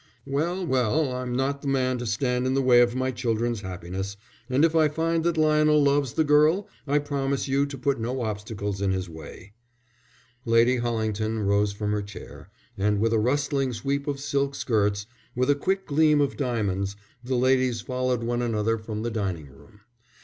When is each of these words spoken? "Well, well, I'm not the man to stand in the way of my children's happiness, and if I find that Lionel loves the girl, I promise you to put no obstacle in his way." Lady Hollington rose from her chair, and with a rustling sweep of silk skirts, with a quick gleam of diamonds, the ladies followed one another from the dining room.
"Well, 0.25 0.65
well, 0.65 1.13
I'm 1.13 1.35
not 1.35 1.61
the 1.61 1.67
man 1.67 1.99
to 1.99 2.07
stand 2.07 2.47
in 2.47 2.55
the 2.55 2.61
way 2.63 2.81
of 2.81 2.95
my 2.95 3.11
children's 3.11 3.61
happiness, 3.61 4.17
and 4.49 4.65
if 4.65 4.73
I 4.75 4.87
find 4.87 5.23
that 5.23 5.37
Lionel 5.37 5.79
loves 5.83 6.13
the 6.13 6.23
girl, 6.23 6.67
I 6.87 6.97
promise 6.97 7.47
you 7.47 7.67
to 7.67 7.77
put 7.77 7.99
no 7.99 8.21
obstacle 8.23 8.75
in 8.81 8.89
his 8.89 9.07
way." 9.07 9.53
Lady 10.43 10.77
Hollington 10.77 11.45
rose 11.45 11.71
from 11.71 11.91
her 11.91 12.01
chair, 12.01 12.49
and 12.75 12.99
with 12.99 13.13
a 13.13 13.19
rustling 13.19 13.73
sweep 13.73 14.07
of 14.07 14.19
silk 14.19 14.55
skirts, 14.55 15.05
with 15.35 15.51
a 15.51 15.53
quick 15.55 15.85
gleam 15.85 16.19
of 16.19 16.35
diamonds, 16.35 16.95
the 17.23 17.35
ladies 17.35 17.81
followed 17.81 18.23
one 18.23 18.41
another 18.41 18.79
from 18.79 19.03
the 19.03 19.11
dining 19.11 19.49
room. 19.51 19.81